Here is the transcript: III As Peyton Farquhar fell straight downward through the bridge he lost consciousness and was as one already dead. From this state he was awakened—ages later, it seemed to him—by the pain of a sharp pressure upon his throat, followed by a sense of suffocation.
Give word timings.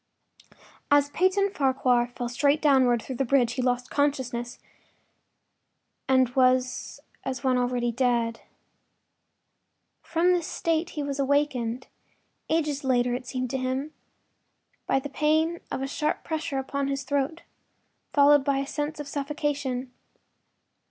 III 0.51 0.57
As 0.89 1.09
Peyton 1.11 1.51
Farquhar 1.51 2.07
fell 2.07 2.27
straight 2.27 2.59
downward 2.59 3.03
through 3.03 3.17
the 3.17 3.23
bridge 3.23 3.53
he 3.53 3.61
lost 3.61 3.91
consciousness 3.91 4.57
and 6.09 6.29
was 6.29 7.01
as 7.23 7.43
one 7.43 7.55
already 7.55 7.91
dead. 7.91 8.39
From 10.01 10.31
this 10.31 10.47
state 10.47 10.89
he 10.97 11.03
was 11.03 11.19
awakened—ages 11.19 12.83
later, 12.83 13.13
it 13.13 13.27
seemed 13.27 13.51
to 13.51 13.59
him—by 13.59 14.99
the 14.99 15.07
pain 15.09 15.59
of 15.69 15.83
a 15.83 15.87
sharp 15.87 16.23
pressure 16.23 16.57
upon 16.57 16.87
his 16.87 17.03
throat, 17.03 17.43
followed 18.11 18.43
by 18.43 18.57
a 18.57 18.65
sense 18.65 18.99
of 18.99 19.07
suffocation. 19.07 19.91